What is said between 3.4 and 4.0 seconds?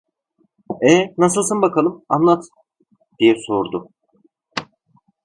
sordu.